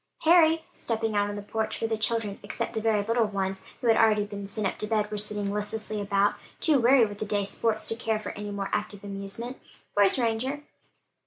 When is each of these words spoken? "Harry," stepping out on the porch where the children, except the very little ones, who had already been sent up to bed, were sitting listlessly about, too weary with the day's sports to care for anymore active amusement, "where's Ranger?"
"Harry," 0.21 0.65
stepping 0.73 1.15
out 1.15 1.29
on 1.29 1.35
the 1.35 1.43
porch 1.43 1.79
where 1.79 1.87
the 1.87 1.95
children, 1.95 2.39
except 2.41 2.73
the 2.73 2.81
very 2.81 3.03
little 3.03 3.25
ones, 3.27 3.67
who 3.81 3.87
had 3.87 3.95
already 3.95 4.25
been 4.25 4.47
sent 4.47 4.65
up 4.65 4.75
to 4.79 4.87
bed, 4.87 5.11
were 5.11 5.17
sitting 5.19 5.53
listlessly 5.53 6.01
about, 6.01 6.33
too 6.59 6.79
weary 6.79 7.05
with 7.05 7.19
the 7.19 7.23
day's 7.25 7.51
sports 7.51 7.87
to 7.87 7.95
care 7.95 8.17
for 8.17 8.35
anymore 8.35 8.71
active 8.73 9.03
amusement, 9.03 9.59
"where's 9.93 10.17
Ranger?" 10.17 10.63